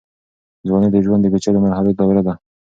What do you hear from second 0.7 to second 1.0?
د